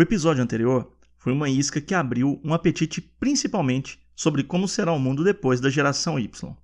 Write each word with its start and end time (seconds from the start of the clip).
O 0.00 0.02
episódio 0.02 0.42
anterior 0.42 0.90
foi 1.18 1.30
uma 1.30 1.50
isca 1.50 1.78
que 1.78 1.94
abriu 1.94 2.40
um 2.42 2.54
apetite 2.54 3.02
principalmente 3.02 4.00
sobre 4.16 4.42
como 4.42 4.66
será 4.66 4.92
o 4.92 4.98
mundo 4.98 5.22
depois 5.22 5.60
da 5.60 5.68
geração 5.68 6.18
Y. 6.18 6.56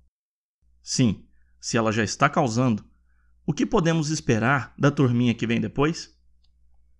Sim, 0.81 1.23
se 1.61 1.77
ela 1.77 1.91
já 1.91 2.03
está 2.03 2.27
causando, 2.27 2.83
o 3.45 3.53
que 3.53 3.63
podemos 3.63 4.09
esperar 4.09 4.73
da 4.75 4.89
turminha 4.89 5.35
que 5.35 5.45
vem 5.45 5.61
depois? 5.61 6.09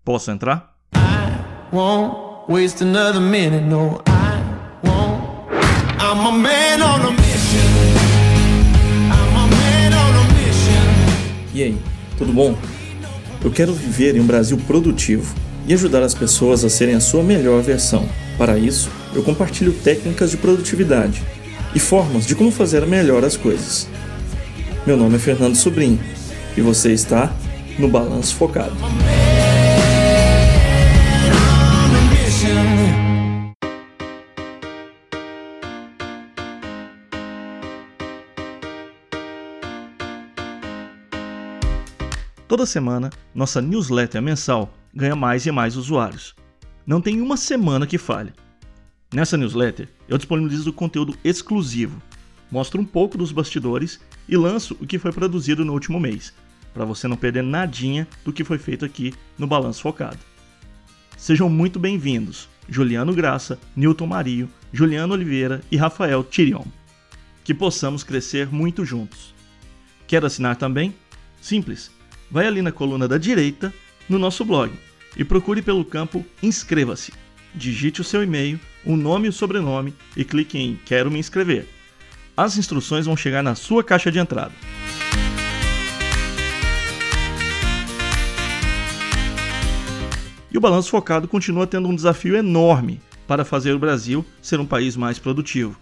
Posso 0.05 0.29
entrar? 0.29 0.77
I 0.93 1.75
won't 1.75 2.51
waste 2.51 2.83
another 2.83 3.19
minute, 3.19 3.65
no, 3.65 4.03
I 4.07 4.87
won't. 4.87 5.23
I'm 5.99 6.19
a 6.19 6.31
man 6.37 6.83
on 6.83 7.01
a 7.01 7.11
mission. 7.13 7.67
I'm 9.09 9.35
a 9.35 9.47
man 9.47 9.91
on 9.91 10.15
a 10.19 10.33
mission. 10.33 11.55
E 11.55 11.63
aí, 11.63 11.81
tudo 12.15 12.31
bom? 12.31 12.55
Eu 13.43 13.51
quero 13.51 13.73
viver 13.73 14.15
em 14.15 14.19
um 14.19 14.27
Brasil 14.27 14.55
produtivo 14.67 15.46
e 15.67 15.73
ajudar 15.73 16.01
as 16.01 16.13
pessoas 16.13 16.63
a 16.63 16.69
serem 16.69 16.95
a 16.95 16.99
sua 17.01 17.21
melhor 17.21 17.61
versão. 17.61 18.07
Para 18.37 18.57
isso, 18.57 18.89
eu 19.13 19.21
compartilho 19.21 19.73
técnicas 19.73 20.31
de 20.31 20.37
produtividade 20.37 21.21
e 21.75 21.79
formas 21.79 22.25
de 22.25 22.35
como 22.35 22.51
fazer 22.51 22.85
melhor 22.87 23.25
as 23.25 23.35
coisas. 23.35 23.87
Meu 24.85 24.95
nome 24.95 25.17
é 25.17 25.19
Fernando 25.19 25.55
Sobrinho 25.55 25.99
e 26.55 26.61
você 26.61 26.93
está 26.93 27.33
no 27.77 27.89
Balanço 27.89 28.35
Focado. 28.35 28.75
Toda 42.47 42.65
semana, 42.65 43.09
nossa 43.35 43.61
newsletter 43.61 44.21
mensal 44.21 44.71
ganha 44.93 45.15
mais 45.15 45.45
e 45.45 45.51
mais 45.51 45.75
usuários. 45.75 46.35
Não 46.85 47.01
tem 47.01 47.21
uma 47.21 47.37
semana 47.37 47.85
que 47.87 47.97
falhe. 47.97 48.33
Nessa 49.13 49.37
newsletter, 49.37 49.89
eu 50.07 50.17
disponibilizo 50.17 50.73
conteúdo 50.73 51.17
exclusivo, 51.23 52.01
mostro 52.51 52.81
um 52.81 52.85
pouco 52.85 53.17
dos 53.17 53.31
bastidores 53.31 53.99
e 54.27 54.35
lanço 54.35 54.75
o 54.81 54.85
que 54.85 54.99
foi 54.99 55.11
produzido 55.11 55.63
no 55.63 55.73
último 55.73 55.99
mês, 55.99 56.33
para 56.73 56.85
você 56.85 57.07
não 57.07 57.15
perder 57.15 57.41
nadinha 57.43 58.07
do 58.25 58.33
que 58.33 58.43
foi 58.43 58.57
feito 58.57 58.83
aqui 58.83 59.13
no 59.37 59.47
Balanço 59.47 59.81
Focado. 59.81 60.19
Sejam 61.15 61.49
muito 61.49 61.79
bem-vindos, 61.79 62.47
Juliano 62.69 63.13
Graça, 63.13 63.57
Newton 63.75 64.07
Mario, 64.07 64.49
Juliano 64.71 65.13
Oliveira 65.13 65.61
e 65.71 65.77
Rafael 65.77 66.23
Tirion. 66.23 66.65
Que 67.43 67.53
possamos 67.53 68.03
crescer 68.03 68.47
muito 68.51 68.83
juntos. 68.83 69.33
Quer 70.05 70.23
assinar 70.23 70.57
também? 70.57 70.93
Simples. 71.41 71.89
Vai 72.29 72.45
ali 72.45 72.61
na 72.61 72.71
coluna 72.71 73.07
da 73.07 73.17
direita 73.17 73.73
no 74.07 74.19
nosso 74.19 74.45
blog 74.45 74.71
e 75.15 75.23
procure 75.23 75.61
pelo 75.61 75.83
campo 75.83 76.25
Inscreva-se. 76.41 77.11
Digite 77.53 78.01
o 78.01 78.03
seu 78.03 78.23
e-mail, 78.23 78.59
o 78.85 78.95
nome 78.95 79.25
e 79.25 79.29
o 79.29 79.33
sobrenome 79.33 79.93
e 80.15 80.23
clique 80.23 80.57
em 80.57 80.79
Quero 80.85 81.09
me 81.09 81.19
inscrever. 81.19 81.67
As 82.35 82.57
instruções 82.57 83.05
vão 83.07 83.17
chegar 83.17 83.41
na 83.41 83.55
sua 83.55 83.83
caixa 83.83 84.11
de 84.11 84.19
entrada. 84.19 84.53
E 90.51 90.57
o 90.57 90.61
Balanço 90.61 90.89
Focado 90.89 91.27
continua 91.27 91.67
tendo 91.67 91.87
um 91.87 91.95
desafio 91.95 92.35
enorme 92.35 93.01
para 93.27 93.43
fazer 93.43 93.73
o 93.73 93.79
Brasil 93.79 94.25
ser 94.41 94.59
um 94.59 94.65
país 94.65 94.95
mais 94.95 95.19
produtivo. 95.19 95.79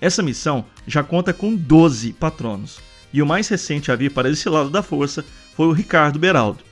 Essa 0.00 0.22
missão 0.22 0.64
já 0.86 1.02
conta 1.02 1.32
com 1.32 1.54
12 1.54 2.12
patronos, 2.14 2.80
e 3.12 3.22
o 3.22 3.26
mais 3.26 3.48
recente 3.48 3.90
a 3.92 3.96
vir 3.96 4.12
para 4.12 4.28
esse 4.28 4.48
lado 4.48 4.68
da 4.68 4.82
força 4.82 5.24
foi 5.54 5.66
o 5.66 5.72
Ricardo 5.72 6.18
Beraldo. 6.18 6.71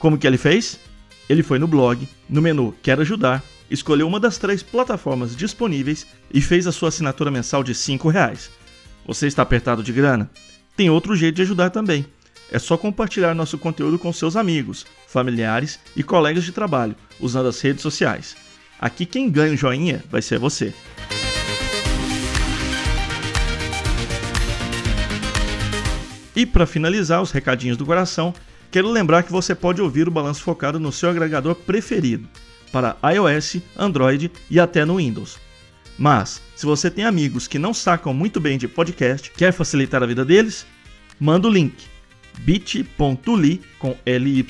Como 0.00 0.16
que 0.16 0.26
ele 0.26 0.38
fez? 0.38 0.80
Ele 1.28 1.42
foi 1.42 1.58
no 1.58 1.68
blog, 1.68 2.08
no 2.26 2.40
menu 2.40 2.74
Quero 2.82 3.02
Ajudar, 3.02 3.44
escolheu 3.70 4.08
uma 4.08 4.18
das 4.18 4.38
três 4.38 4.62
plataformas 4.62 5.36
disponíveis 5.36 6.06
e 6.32 6.40
fez 6.40 6.66
a 6.66 6.72
sua 6.72 6.88
assinatura 6.88 7.30
mensal 7.30 7.62
de 7.62 7.72
R$ 7.72 8.10
reais. 8.10 8.50
Você 9.06 9.26
está 9.26 9.42
apertado 9.42 9.82
de 9.82 9.92
grana? 9.92 10.30
Tem 10.74 10.88
outro 10.88 11.14
jeito 11.14 11.36
de 11.36 11.42
ajudar 11.42 11.68
também. 11.68 12.06
É 12.50 12.58
só 12.58 12.78
compartilhar 12.78 13.34
nosso 13.34 13.58
conteúdo 13.58 13.98
com 13.98 14.10
seus 14.10 14.36
amigos, 14.36 14.86
familiares 15.06 15.78
e 15.94 16.02
colegas 16.02 16.44
de 16.44 16.50
trabalho, 16.50 16.96
usando 17.20 17.50
as 17.50 17.60
redes 17.60 17.82
sociais. 17.82 18.34
Aqui 18.80 19.04
quem 19.04 19.30
ganha 19.30 19.52
o 19.52 19.56
joinha 19.56 20.02
vai 20.10 20.22
ser 20.22 20.38
você. 20.38 20.72
E 26.34 26.46
para 26.46 26.66
finalizar 26.66 27.20
os 27.20 27.30
recadinhos 27.30 27.76
do 27.76 27.84
coração, 27.84 28.32
Quero 28.70 28.90
lembrar 28.90 29.24
que 29.24 29.32
você 29.32 29.54
pode 29.54 29.82
ouvir 29.82 30.06
o 30.06 30.10
Balanço 30.12 30.42
Focado 30.42 30.78
no 30.78 30.92
seu 30.92 31.10
agregador 31.10 31.54
preferido, 31.54 32.28
para 32.70 32.96
iOS, 33.14 33.56
Android 33.76 34.30
e 34.48 34.60
até 34.60 34.84
no 34.84 34.96
Windows. 34.96 35.38
Mas, 35.98 36.40
se 36.54 36.64
você 36.64 36.90
tem 36.90 37.04
amigos 37.04 37.48
que 37.48 37.58
não 37.58 37.74
sacam 37.74 38.14
muito 38.14 38.40
bem 38.40 38.56
de 38.56 38.68
podcast, 38.68 39.30
quer 39.32 39.52
facilitar 39.52 40.02
a 40.02 40.06
vida 40.06 40.24
deles, 40.24 40.64
manda 41.18 41.48
o 41.48 41.50
link 41.50 41.74
bit.ly 42.38 43.60
com 43.78 43.96
ly 44.06 44.46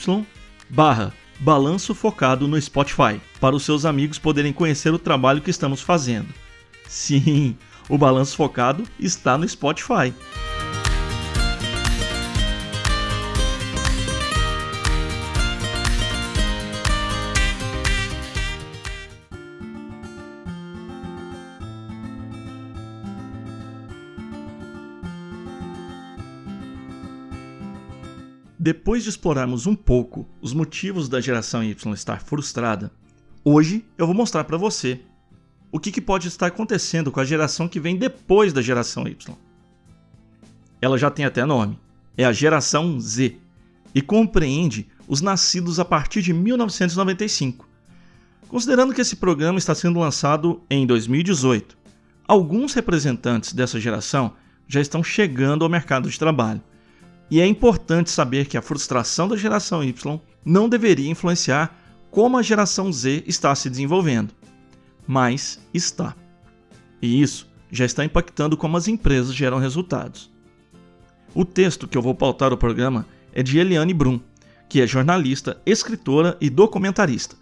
barra 0.68 1.12
balanço 1.40 1.94
focado 1.94 2.46
no 2.46 2.60
Spotify, 2.60 3.20
para 3.40 3.56
os 3.56 3.64
seus 3.64 3.84
amigos 3.86 4.18
poderem 4.18 4.52
conhecer 4.52 4.92
o 4.92 4.98
trabalho 4.98 5.40
que 5.40 5.50
estamos 5.50 5.80
fazendo. 5.80 6.28
Sim, 6.86 7.56
o 7.88 7.96
balanço 7.96 8.36
focado 8.36 8.84
está 8.98 9.38
no 9.38 9.48
Spotify. 9.48 10.12
Depois 28.62 29.02
de 29.02 29.08
explorarmos 29.08 29.66
um 29.66 29.74
pouco 29.74 30.28
os 30.38 30.52
motivos 30.52 31.08
da 31.08 31.18
geração 31.18 31.64
Y 31.64 31.94
estar 31.94 32.20
frustrada, 32.20 32.92
hoje 33.42 33.86
eu 33.96 34.04
vou 34.04 34.14
mostrar 34.14 34.44
para 34.44 34.58
você 34.58 35.00
o 35.72 35.80
que, 35.80 35.90
que, 35.90 35.98
pode 36.02 36.28
estar 36.28 36.48
acontecendo 36.48 37.10
com 37.10 37.20
a 37.20 37.24
geração 37.24 37.66
que 37.66 37.80
vem 37.80 37.96
depois 37.96 38.52
da 38.52 38.60
geração 38.60 39.08
Y. 39.08 39.34
Ela 40.78 40.98
já 40.98 41.10
tem 41.10 41.24
até 41.24 41.42
nome, 41.46 41.78
é 42.18 42.26
a 42.26 42.34
geração 42.34 43.00
Z, 43.00 43.38
e 43.94 44.02
compreende 44.02 44.86
os 45.08 45.22
nascidos 45.22 45.80
a 45.80 45.84
partir 45.86 46.20
de 46.20 46.34
1995. 46.34 47.66
Considerando 48.46 48.92
que 48.92 49.00
esse 49.00 49.16
programa 49.16 49.58
está 49.58 49.74
sendo 49.74 50.00
lançado 50.00 50.60
em 50.68 50.86
2018, 50.86 51.78
alguns 52.28 52.74
representantes 52.74 53.54
dessa 53.54 53.80
geração 53.80 54.34
já 54.68 54.82
estão 54.82 55.02
chegando 55.02 55.64
ao 55.64 55.70
mercado 55.70 56.10
de 56.10 56.18
trabalho 56.18 56.60
e 57.30 57.40
é 57.40 57.46
importante 57.46 58.10
saber 58.10 58.46
que 58.46 58.56
a 58.58 58.62
frustração 58.62 59.28
da 59.28 59.36
geração 59.36 59.84
Y 59.84 60.20
não 60.44 60.68
deveria 60.68 61.10
influenciar 61.10 61.78
como 62.10 62.36
a 62.36 62.42
geração 62.42 62.92
Z 62.92 63.22
está 63.26 63.54
se 63.54 63.70
desenvolvendo, 63.70 64.34
mas 65.06 65.60
está. 65.72 66.16
E 67.00 67.22
isso 67.22 67.48
já 67.70 67.84
está 67.84 68.04
impactando 68.04 68.56
como 68.56 68.76
as 68.76 68.88
empresas 68.88 69.34
geram 69.34 69.58
resultados. 69.58 70.30
O 71.32 71.44
texto 71.44 71.86
que 71.86 71.96
eu 71.96 72.02
vou 72.02 72.14
pautar 72.14 72.52
o 72.52 72.56
programa 72.56 73.06
é 73.32 73.42
de 73.42 73.58
Eliane 73.58 73.94
Brum, 73.94 74.20
que 74.68 74.80
é 74.80 74.86
jornalista, 74.86 75.60
escritora 75.64 76.36
e 76.40 76.50
documentarista. 76.50 77.36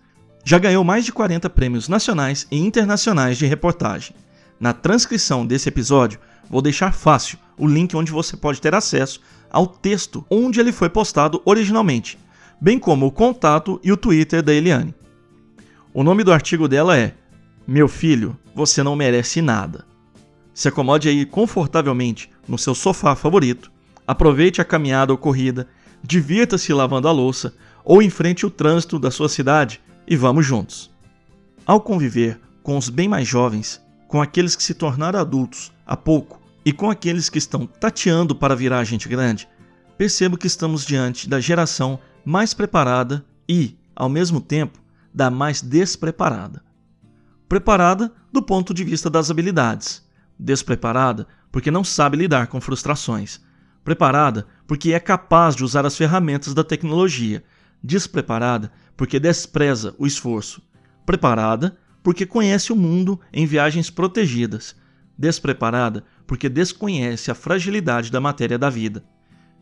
Já 0.45 0.59
ganhou 0.59 0.85
mais 0.85 1.05
de 1.05 1.13
40 1.13 1.49
prêmios 1.51 1.89
nacionais 1.89 2.47
e 2.51 2.59
internacionais 2.59 3.39
de 3.39 3.47
reportagem. 3.47 4.15
Na 4.61 4.73
transcrição 4.73 5.47
desse 5.47 5.69
episódio, 5.69 6.19
vou 6.51 6.61
deixar 6.61 6.93
fácil 6.93 7.39
o 7.57 7.67
link 7.67 7.97
onde 7.97 8.11
você 8.11 8.37
pode 8.37 8.61
ter 8.61 8.75
acesso 8.75 9.21
ao 9.51 9.67
texto 9.67 10.25
onde 10.31 10.61
ele 10.61 10.73
foi 10.73 10.89
postado 10.89 11.41
originalmente, 11.45 12.19
bem 12.61 12.79
como 12.79 13.07
o 13.07 13.13
contato 13.13 13.81
e 13.83 13.93
o 13.93 13.97
Twitter 13.97 14.43
da 14.43 14.53
Eliane. 14.53 14.95
O 15.95 16.03
nome 16.03 16.25
do 16.25 16.33
artigo 16.33 16.69
dela 16.69 16.97
é 16.97 17.15
Meu 17.67 17.89
filho, 17.89 18.37
você 18.55 18.83
não 18.83 18.97
merece 18.97 19.41
nada. 19.41 19.87
Se 20.53 20.69
acomode 20.69 21.09
aí 21.09 21.25
confortavelmente 21.25 22.31
no 22.47 22.59
seu 22.59 22.75
sofá 22.75 23.15
favorito, 23.15 23.71
aproveite 24.07 24.61
a 24.61 24.65
caminhada 24.65 25.13
ou 25.13 25.19
corrida, 25.19 25.69
divirta-se 26.03 26.73
lavando 26.73 27.07
a 27.07 27.13
louça 27.13 27.55
ou 27.85 28.03
enfrente 28.03 28.45
o 28.45 28.51
trânsito 28.51 28.99
da 28.99 29.11
sua 29.11 29.29
cidade 29.29 29.81
e 30.07 30.17
vamos 30.17 30.45
juntos. 30.45 30.91
Ao 31.65 31.81
conviver 31.81 32.41
com 32.63 32.77
os 32.77 32.89
bem 32.89 33.09
mais 33.09 33.27
jovens, 33.29 33.81
com 34.09 34.23
aqueles 34.23 34.57
que 34.57 34.63
se 34.63 34.75
tornaram 34.75 35.21
adultos 35.21 35.71
há 35.87 35.97
pouco 35.97 36.41
e 36.65 36.73
com 36.73 36.91
aqueles 36.91 37.29
que 37.29 37.39
estão 37.39 37.67
tateando 37.67 38.35
para 38.35 38.57
virar 38.57 38.83
gente 38.83 39.09
grande, 39.09 39.47
percebo 39.99 40.39
que 40.39 40.47
estamos 40.47 40.85
diante 40.85 41.29
da 41.29 41.39
geração 41.39 42.01
mais 42.25 42.55
preparada 42.55 43.25
e, 43.49 43.79
ao 43.95 44.09
mesmo 44.09 44.41
tempo, 44.41 44.79
da 45.15 45.31
mais 45.31 45.61
despreparada. 45.61 46.63
Preparada 47.49 48.11
do 48.33 48.43
ponto 48.43 48.73
de 48.73 48.83
vista 48.83 49.11
das 49.11 49.31
habilidades, 49.31 50.03
despreparada 50.39 51.27
porque 51.53 51.71
não 51.71 51.85
sabe 51.85 52.17
lidar 52.17 52.47
com 52.47 52.61
frustrações, 52.61 53.41
preparada 53.85 54.47
porque 54.67 54.93
é 54.93 55.01
capaz 55.01 55.55
de 55.55 55.65
usar 55.65 55.85
as 55.85 55.97
ferramentas 55.97 56.55
da 56.55 56.65
tecnologia, 56.65 57.45
despreparada 57.83 58.73
porque 58.97 59.21
despreza 59.21 59.95
o 59.99 60.07
esforço, 60.07 60.63
preparada 61.05 61.77
porque 62.09 62.25
conhece 62.25 62.73
o 62.73 62.75
mundo 62.75 63.21
em 63.31 63.45
viagens 63.45 63.91
protegidas, 63.91 64.75
despreparada 65.19 66.03
porque 66.27 66.49
desconhece 66.49 67.31
a 67.31 67.35
fragilidade 67.35 68.11
da 68.11 68.19
matéria 68.19 68.59
da 68.59 68.71
vida. 68.71 69.05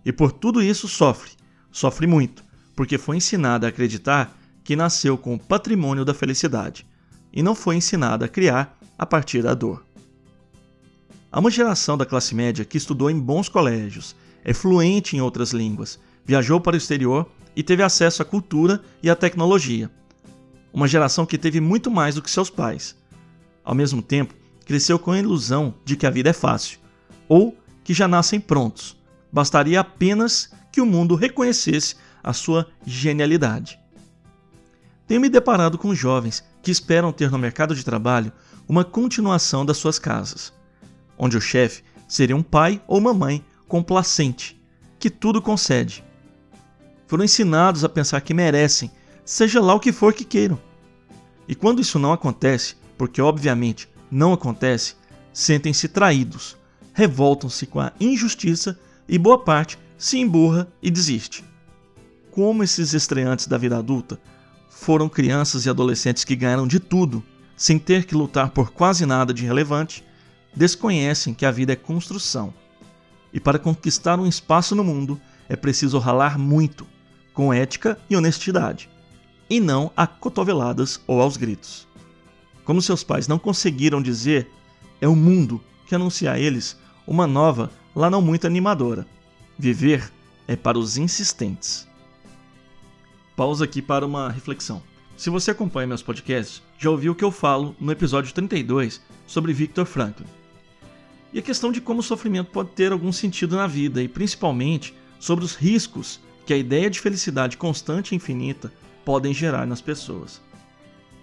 E 0.04 0.12
por 0.12 0.30
tudo 0.30 0.62
isso 0.62 0.86
sofre, 0.86 1.32
sofre 1.72 2.06
muito, 2.06 2.44
porque 2.76 2.98
foi 2.98 3.16
ensinada 3.16 3.66
a 3.66 3.70
acreditar 3.70 4.38
que 4.62 4.76
nasceu 4.76 5.18
com 5.18 5.34
o 5.34 5.38
patrimônio 5.40 6.04
da 6.04 6.14
felicidade 6.14 6.86
e 7.32 7.42
não 7.42 7.52
foi 7.52 7.74
ensinada 7.74 8.26
a 8.26 8.28
criar 8.28 8.78
a 8.96 9.04
partir 9.04 9.42
da 9.42 9.52
dor. 9.52 9.84
Há 11.32 11.40
uma 11.40 11.50
geração 11.50 11.98
da 11.98 12.06
classe 12.06 12.32
média 12.32 12.64
que 12.64 12.78
estudou 12.78 13.10
em 13.10 13.18
bons 13.18 13.48
colégios, 13.48 14.14
é 14.44 14.54
fluente 14.54 15.16
em 15.16 15.20
outras 15.20 15.50
línguas, 15.50 15.98
viajou 16.24 16.60
para 16.60 16.74
o 16.74 16.78
exterior 16.78 17.28
e 17.56 17.64
teve 17.64 17.82
acesso 17.82 18.22
à 18.22 18.24
cultura 18.24 18.80
e 19.02 19.10
à 19.10 19.16
tecnologia. 19.16 19.90
Uma 20.76 20.86
geração 20.86 21.24
que 21.24 21.38
teve 21.38 21.58
muito 21.58 21.90
mais 21.90 22.16
do 22.16 22.20
que 22.20 22.30
seus 22.30 22.50
pais. 22.50 22.94
Ao 23.64 23.74
mesmo 23.74 24.02
tempo, 24.02 24.34
cresceu 24.66 24.98
com 24.98 25.10
a 25.10 25.18
ilusão 25.18 25.74
de 25.86 25.96
que 25.96 26.06
a 26.06 26.10
vida 26.10 26.28
é 26.28 26.34
fácil, 26.34 26.78
ou 27.26 27.56
que 27.82 27.94
já 27.94 28.06
nascem 28.06 28.38
prontos. 28.38 28.94
Bastaria 29.32 29.80
apenas 29.80 30.52
que 30.70 30.82
o 30.82 30.84
mundo 30.84 31.14
reconhecesse 31.14 31.96
a 32.22 32.34
sua 32.34 32.68
genialidade. 32.84 33.80
Tenho 35.06 35.22
me 35.22 35.30
deparado 35.30 35.78
com 35.78 35.94
jovens 35.94 36.44
que 36.62 36.70
esperam 36.70 37.10
ter 37.10 37.30
no 37.30 37.38
mercado 37.38 37.74
de 37.74 37.82
trabalho 37.82 38.30
uma 38.68 38.84
continuação 38.84 39.64
das 39.64 39.78
suas 39.78 39.98
casas, 39.98 40.52
onde 41.16 41.38
o 41.38 41.40
chefe 41.40 41.84
seria 42.06 42.36
um 42.36 42.42
pai 42.42 42.82
ou 42.86 42.98
uma 42.98 43.14
mãe 43.14 43.42
complacente, 43.66 44.60
que 44.98 45.08
tudo 45.08 45.40
concede. 45.40 46.04
Foram 47.06 47.24
ensinados 47.24 47.82
a 47.82 47.88
pensar 47.88 48.20
que 48.20 48.34
merecem, 48.34 48.90
seja 49.24 49.58
lá 49.58 49.72
o 49.72 49.80
que 49.80 49.90
for 49.90 50.12
que 50.12 50.22
queiram. 50.22 50.65
E 51.48 51.54
quando 51.54 51.80
isso 51.80 51.98
não 51.98 52.12
acontece, 52.12 52.76
porque 52.98 53.20
obviamente 53.20 53.88
não 54.10 54.32
acontece, 54.32 54.94
sentem-se 55.32 55.88
traídos, 55.88 56.56
revoltam-se 56.92 57.66
com 57.66 57.80
a 57.80 57.92
injustiça 58.00 58.78
e 59.08 59.18
boa 59.18 59.38
parte 59.38 59.78
se 59.98 60.18
emburra 60.18 60.68
e 60.82 60.90
desiste. 60.90 61.44
Como 62.30 62.62
esses 62.62 62.92
estreantes 62.92 63.46
da 63.46 63.56
vida 63.56 63.78
adulta 63.78 64.20
foram 64.68 65.08
crianças 65.08 65.64
e 65.64 65.70
adolescentes 65.70 66.24
que 66.24 66.36
ganharam 66.36 66.66
de 66.66 66.78
tudo, 66.78 67.22
sem 67.56 67.78
ter 67.78 68.04
que 68.04 68.14
lutar 68.14 68.50
por 68.50 68.72
quase 68.72 69.06
nada 69.06 69.32
de 69.32 69.44
relevante, 69.44 70.04
desconhecem 70.54 71.32
que 71.32 71.46
a 71.46 71.50
vida 71.50 71.72
é 71.72 71.76
construção. 71.76 72.52
E 73.32 73.40
para 73.40 73.58
conquistar 73.58 74.18
um 74.18 74.26
espaço 74.26 74.74
no 74.74 74.84
mundo 74.84 75.20
é 75.48 75.56
preciso 75.56 75.98
ralar 75.98 76.38
muito, 76.38 76.86
com 77.32 77.52
ética 77.52 77.98
e 78.08 78.16
honestidade, 78.16 78.88
e 79.48 79.60
não 79.60 79.90
a 79.96 80.06
cotoveladas 80.06 81.00
ou 81.06 81.20
aos 81.20 81.36
gritos. 81.36 81.86
Como 82.64 82.82
seus 82.82 83.04
pais 83.04 83.28
não 83.28 83.38
conseguiram 83.38 84.02
dizer, 84.02 84.50
é 85.00 85.06
o 85.06 85.14
mundo 85.14 85.62
que 85.86 85.94
anuncia 85.94 86.32
a 86.32 86.38
eles 86.38 86.76
uma 87.06 87.26
nova, 87.26 87.70
lá 87.94 88.10
não 88.10 88.20
muito 88.20 88.46
animadora. 88.46 89.06
Viver 89.56 90.10
é 90.48 90.56
para 90.56 90.78
os 90.78 90.96
insistentes. 90.96 91.86
Pausa 93.36 93.64
aqui 93.64 93.80
para 93.80 94.04
uma 94.04 94.28
reflexão. 94.30 94.82
Se 95.16 95.30
você 95.30 95.52
acompanha 95.52 95.86
meus 95.86 96.02
podcasts, 96.02 96.62
já 96.78 96.90
ouviu 96.90 97.12
o 97.12 97.14
que 97.14 97.24
eu 97.24 97.30
falo 97.30 97.74
no 97.80 97.92
episódio 97.92 98.34
32 98.34 99.00
sobre 99.26 99.52
Viktor 99.52 99.86
Franklin. 99.86 100.26
E 101.32 101.38
a 101.38 101.42
questão 101.42 101.70
de 101.70 101.80
como 101.80 102.00
o 102.00 102.02
sofrimento 102.02 102.50
pode 102.50 102.70
ter 102.70 102.92
algum 102.92 103.12
sentido 103.12 103.56
na 103.56 103.66
vida 103.66 104.02
e 104.02 104.08
principalmente 104.08 104.94
sobre 105.18 105.44
os 105.44 105.54
riscos 105.54 106.20
que 106.44 106.52
a 106.52 106.56
ideia 106.56 106.90
de 106.90 107.00
felicidade 107.00 107.56
constante 107.56 108.12
e 108.12 108.16
infinita 108.16 108.72
podem 109.06 109.32
gerar 109.32 109.68
nas 109.68 109.80
pessoas. 109.80 110.42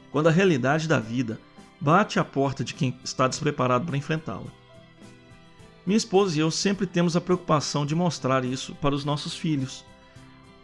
Quando 0.09 0.27
a 0.27 0.31
realidade 0.31 0.88
da 0.88 1.00
vida 1.00 1.38
bate 1.81 2.18
à 2.18 2.24
porta 2.24 2.63
de 2.63 2.74
quem 2.74 2.97
está 3.03 3.27
despreparado 3.27 3.85
para 3.85 3.97
enfrentá-la. 3.97 4.47
Minha 5.85 5.97
esposa 5.97 6.38
e 6.38 6.39
eu 6.39 6.50
sempre 6.50 6.88
temos 6.88 7.18
a 7.18 7.21
preocupação 7.21 7.85
de 7.85 7.94
mostrar 7.94 8.45
isso 8.45 8.74
para 8.75 8.95
os 8.95 9.03
nossos 9.03 9.35
filhos. 9.35 9.83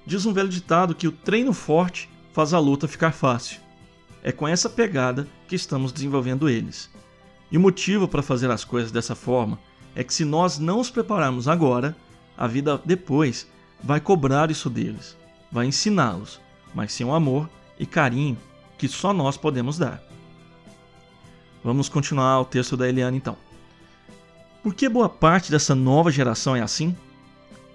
Diz 0.05 0.25
um 0.25 0.31
velho 0.31 0.47
ditado 0.47 0.95
que 0.95 1.09
o 1.09 1.11
treino 1.11 1.51
forte 1.51 2.09
faz 2.31 2.53
a 2.53 2.59
luta 2.59 2.87
ficar 2.87 3.11
fácil. 3.11 3.59
É 4.23 4.31
com 4.31 4.47
essa 4.47 4.69
pegada 4.69 5.27
que 5.45 5.57
estamos 5.57 5.91
desenvolvendo 5.91 6.47
eles. 6.47 6.89
E 7.51 7.57
o 7.57 7.61
motivo 7.61 8.07
para 8.07 8.23
fazer 8.23 8.49
as 8.49 8.63
coisas 8.63 8.93
dessa 8.93 9.13
forma 9.13 9.59
é 9.93 10.05
que 10.05 10.13
se 10.13 10.23
nós 10.23 10.57
não 10.57 10.79
os 10.79 10.89
prepararmos 10.89 11.49
agora, 11.49 11.97
a 12.37 12.47
vida 12.47 12.81
depois 12.85 13.45
vai 13.83 13.99
cobrar 13.99 14.49
isso 14.49 14.69
deles, 14.69 15.17
vai 15.51 15.65
ensiná-los, 15.65 16.39
mas 16.73 16.93
sem 16.93 17.05
o 17.05 17.13
amor 17.13 17.49
e 17.79 17.85
carinho 17.85 18.37
que 18.77 18.87
só 18.87 19.13
nós 19.13 19.37
podemos 19.37 19.77
dar. 19.77 20.01
Vamos 21.63 21.89
continuar 21.89 22.39
o 22.39 22.45
texto 22.45 22.77
da 22.77 22.87
Eliane 22.87 23.17
então. 23.17 23.37
Por 24.63 24.73
que 24.73 24.87
boa 24.87 25.09
parte 25.09 25.51
dessa 25.51 25.75
nova 25.75 26.11
geração 26.11 26.55
é 26.55 26.61
assim? 26.61 26.95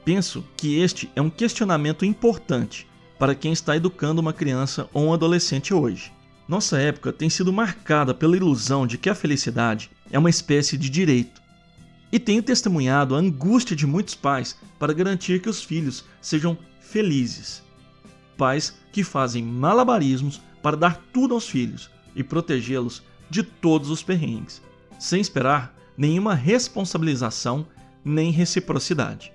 Penso 0.04 0.44
que 0.56 0.78
este 0.78 1.10
é 1.16 1.22
um 1.22 1.30
questionamento 1.30 2.04
importante 2.04 2.86
para 3.18 3.34
quem 3.34 3.52
está 3.52 3.76
educando 3.76 4.20
uma 4.20 4.32
criança 4.32 4.88
ou 4.92 5.06
um 5.06 5.12
adolescente 5.12 5.72
hoje. 5.72 6.12
Nossa 6.46 6.78
época 6.78 7.12
tem 7.12 7.30
sido 7.30 7.52
marcada 7.52 8.12
pela 8.12 8.36
ilusão 8.36 8.86
de 8.86 8.98
que 8.98 9.08
a 9.08 9.14
felicidade 9.14 9.90
é 10.10 10.18
uma 10.18 10.28
espécie 10.28 10.76
de 10.76 10.90
direito. 10.90 11.42
E 12.12 12.18
tenho 12.18 12.42
testemunhado 12.42 13.14
a 13.14 13.18
angústia 13.18 13.74
de 13.74 13.86
muitos 13.86 14.14
pais 14.14 14.56
para 14.78 14.92
garantir 14.92 15.40
que 15.40 15.48
os 15.48 15.62
filhos 15.62 16.04
sejam 16.20 16.56
felizes. 16.80 17.63
Pais 18.36 18.74
que 18.92 19.04
fazem 19.04 19.42
malabarismos 19.42 20.40
para 20.62 20.76
dar 20.76 21.02
tudo 21.12 21.34
aos 21.34 21.48
filhos 21.48 21.90
e 22.14 22.22
protegê-los 22.22 23.02
de 23.28 23.42
todos 23.42 23.90
os 23.90 24.02
perrengues, 24.02 24.62
sem 24.98 25.20
esperar 25.20 25.74
nenhuma 25.96 26.34
responsabilização 26.34 27.66
nem 28.04 28.30
reciprocidade. 28.30 29.32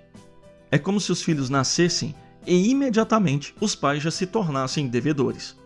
É 0.70 0.78
como 0.78 1.00
se 1.00 1.10
os 1.10 1.22
filhos 1.22 1.50
nascessem 1.50 2.14
e 2.46 2.70
imediatamente 2.70 3.54
os 3.60 3.74
pais 3.74 4.02
já 4.02 4.10
se 4.10 4.26
tornassem 4.26 4.88
devedores. 4.88 5.56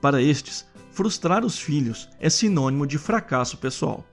Para 0.00 0.22
estes, 0.22 0.66
frustrar 0.92 1.44
os 1.44 1.58
filhos 1.58 2.08
é 2.20 2.30
sinônimo 2.30 2.86
de 2.86 2.96
fracasso 2.98 3.56
pessoal. 3.56 4.04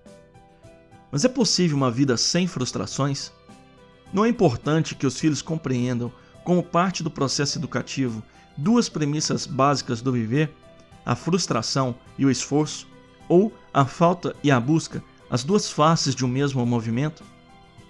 Mas 1.12 1.24
é 1.24 1.30
possível 1.30 1.78
uma 1.78 1.92
vida 1.92 2.18
sem 2.18 2.48
frustrações? 2.48 3.32
Não 4.12 4.26
é 4.26 4.30
importante 4.30 4.96
que 4.96 5.06
os 5.06 5.20
filhos 5.20 5.42
compreendam, 5.42 6.12
como 6.44 6.64
parte 6.64 7.04
do 7.04 7.10
processo 7.10 7.58
educativo, 7.58 8.24
duas 8.58 8.90
premissas 8.90 9.46
básicas 9.46 10.02
do 10.02 10.12
viver: 10.12 10.54
a 11.06 11.16
frustração 11.16 11.96
e 12.18 12.26
o 12.26 12.32
esforço, 12.32 12.88
ou 13.28 13.54
a 13.74 13.86
falta 13.86 14.36
e 14.44 14.52
a 14.52 14.60
busca 14.60 15.04
as 15.34 15.44
duas 15.44 15.68
faces 15.68 16.14
de 16.14 16.24
um 16.24 16.28
mesmo 16.28 16.64
movimento? 16.64 17.24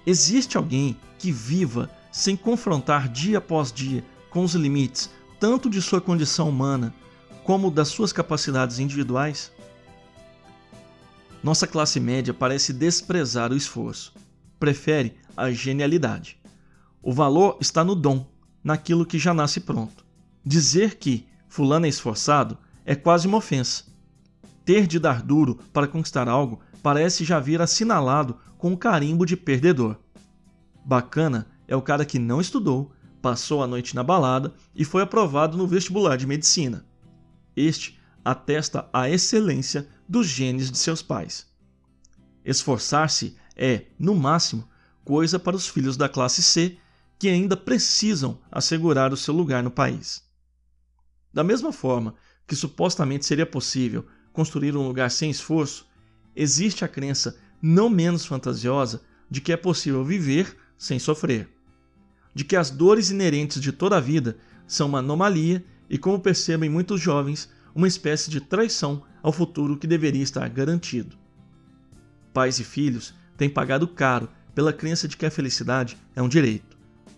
Existe 0.06 0.56
alguém 0.56 0.98
que 1.20 1.30
viva 1.30 1.90
sem 2.10 2.38
confrontar 2.38 3.10
dia 3.10 3.40
após 3.40 3.70
dia 3.70 4.02
com 4.30 4.46
os 4.46 4.54
limites 4.54 5.10
tanto 5.42 5.70
de 5.70 5.82
sua 5.82 6.00
condição 6.00 6.48
humana 6.48 6.94
como 7.44 7.70
das 7.70 7.90
suas 7.90 8.14
capacidades 8.14 8.80
individuais? 8.80 9.52
Nossa 11.44 11.68
classe 11.68 12.00
média 12.00 12.34
parece 12.34 12.72
desprezar 12.72 13.52
o 13.52 13.58
esforço, 13.58 14.14
prefere 14.58 15.18
a 15.36 15.52
genialidade. 15.52 16.40
O 17.02 17.12
valor 17.12 17.58
está 17.60 17.84
no 17.84 17.94
dom, 17.94 18.26
naquilo 18.64 19.06
que 19.06 19.20
já 19.20 19.34
nasce 19.34 19.60
pronto. 19.60 20.06
Dizer 20.46 20.96
que 20.96 21.28
fulano 21.48 21.86
é 21.86 21.90
esforçado 21.90 22.58
é 22.86 22.96
quase 22.96 23.28
uma 23.28 23.38
ofensa. 23.38 23.86
Ter 24.66 24.88
de 24.88 25.00
dar 25.00 25.22
duro 25.22 25.60
para 25.74 25.88
conquistar 25.88 26.28
algo 26.28 26.62
parece 26.82 27.24
já 27.24 27.40
vir 27.40 27.62
assinalado 27.62 28.38
com 28.58 28.72
um 28.72 28.76
carimbo 28.76 29.26
de 29.26 29.36
perdedor. 29.36 29.98
Bacana 30.86 31.48
é 31.68 31.76
o 31.76 31.82
cara 31.82 32.06
que 32.06 32.20
não 32.20 32.42
estudou, 32.42 32.92
passou 33.22 33.64
a 33.64 33.68
noite 33.68 33.96
na 33.96 34.04
balada 34.04 34.54
e 34.76 34.84
foi 34.84 35.02
aprovado 35.02 35.58
no 35.58 35.68
vestibular 35.68 36.18
de 36.18 36.28
medicina. 36.28 36.86
Este 37.56 38.00
atesta 38.24 38.90
a 38.94 39.10
excelência 39.10 39.88
dos 40.08 40.28
genes 40.28 40.72
de 40.72 40.78
seus 40.78 41.02
pais. 41.02 41.48
Esforçar-se 42.44 43.38
é, 43.56 43.86
no 43.98 44.16
máximo, 44.16 44.68
coisa 45.06 45.38
para 45.38 45.56
os 45.56 45.68
filhos 45.68 45.96
da 45.96 46.10
classe 46.10 46.42
C 46.42 46.78
que 47.18 47.30
ainda 47.30 47.56
precisam 47.56 48.40
assegurar 48.52 49.14
o 49.14 49.18
seu 49.18 49.34
lugar 49.34 49.64
no 49.64 49.72
país. 49.72 50.24
Da 51.34 51.44
mesma 51.44 51.72
forma 51.72 52.16
que 52.46 52.56
supostamente 52.56 53.26
seria 53.26 53.46
possível 53.46 54.06
construir 54.32 54.76
um 54.76 54.88
lugar 54.88 55.10
sem 55.10 55.30
esforço, 55.30 55.88
existe 56.36 56.84
a 56.84 56.88
crença 56.88 57.38
não 57.62 57.90
menos 57.90 58.26
fantasiosa 58.26 59.02
de 59.30 59.42
que 59.42 59.52
é 59.52 59.58
possível 59.58 60.04
viver 60.04 60.58
sem 60.78 61.00
sofrer. 61.00 61.50
De 62.36 62.44
que 62.44 62.56
as 62.56 62.70
dores 62.70 63.10
inerentes 63.10 63.62
de 63.62 63.72
toda 63.72 63.98
a 63.98 64.02
vida 64.02 64.38
são 64.68 64.88
uma 64.88 65.00
anomalia 65.00 65.64
e, 65.90 65.98
como 65.98 66.20
percebem 66.20 66.70
muitos 66.70 67.00
jovens, 67.00 67.50
uma 67.74 67.88
espécie 67.88 68.30
de 68.30 68.42
traição 68.42 69.04
ao 69.22 69.32
futuro 69.32 69.78
que 69.78 69.88
deveria 69.88 70.24
estar 70.24 70.48
garantido. 70.50 71.18
Pais 72.34 72.60
e 72.60 72.64
filhos 72.64 73.14
têm 73.38 73.50
pagado 73.50 73.88
caro 73.88 74.30
pela 74.54 74.74
crença 74.74 75.08
de 75.08 75.16
que 75.16 75.26
a 75.26 75.32
felicidade 75.32 75.98
é 76.16 76.22
um 76.22 76.30
direito 76.30 76.73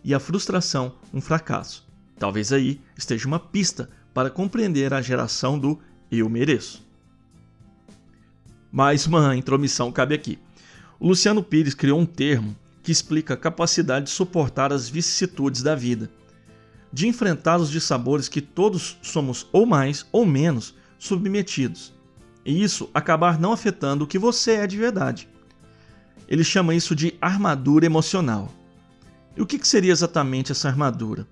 e 0.05 0.13
a 0.13 0.19
frustração 0.19 0.93
um 1.11 1.19
fracasso. 1.19 1.83
Talvez 2.19 2.53
aí 2.53 2.79
esteja 2.95 3.27
uma 3.27 3.39
pista 3.39 3.89
para 4.13 4.29
compreender 4.29 4.93
a 4.93 5.01
geração 5.01 5.57
do 5.57 5.79
eu 6.11 6.29
mereço. 6.29 6.85
Mais 8.71 9.07
uma 9.07 9.35
intromissão 9.35 9.91
cabe 9.91 10.13
aqui. 10.13 10.37
O 10.99 11.07
Luciano 11.07 11.43
Pires 11.43 11.73
criou 11.73 11.99
um 11.99 12.05
termo 12.05 12.55
que 12.83 12.91
explica 12.91 13.33
a 13.33 13.37
capacidade 13.37 14.05
de 14.05 14.11
suportar 14.11 14.71
as 14.71 14.87
vicissitudes 14.87 15.63
da 15.63 15.73
vida, 15.73 16.09
de 16.93 17.07
enfrentar 17.07 17.57
os 17.57 17.71
dissabores 17.71 18.29
que 18.29 18.41
todos 18.41 18.99
somos 19.01 19.47
ou 19.51 19.65
mais 19.65 20.05
ou 20.11 20.23
menos 20.23 20.75
submetidos, 20.99 21.93
e 22.45 22.63
isso 22.63 22.89
acabar 22.93 23.39
não 23.39 23.51
afetando 23.51 24.03
o 24.03 24.07
que 24.07 24.19
você 24.19 24.51
é 24.51 24.67
de 24.67 24.77
verdade. 24.77 25.27
Ele 26.27 26.43
chama 26.43 26.75
isso 26.75 26.95
de 26.95 27.15
armadura 27.19 27.87
emocional. 27.87 28.53
E 29.35 29.41
o 29.41 29.45
que 29.45 29.65
seria 29.67 29.91
exatamente 29.91 30.51
essa 30.51 30.69
armadura? 30.69 31.27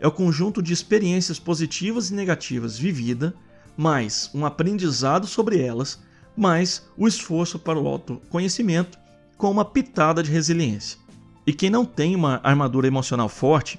É 0.00 0.06
o 0.06 0.12
conjunto 0.12 0.62
de 0.62 0.72
experiências 0.72 1.38
positivas 1.38 2.10
e 2.10 2.14
negativas 2.14 2.78
vivida, 2.78 3.34
mais 3.76 4.30
um 4.34 4.46
aprendizado 4.46 5.26
sobre 5.26 5.60
elas, 5.60 6.00
mais 6.36 6.88
o 6.96 7.06
esforço 7.06 7.58
para 7.58 7.78
o 7.78 7.86
autoconhecimento 7.86 8.98
com 9.36 9.50
uma 9.50 9.64
pitada 9.64 10.22
de 10.22 10.30
resiliência. 10.30 10.98
E 11.46 11.52
quem 11.52 11.68
não 11.68 11.84
tem 11.84 12.16
uma 12.16 12.40
armadura 12.42 12.86
emocional 12.86 13.28
forte 13.28 13.78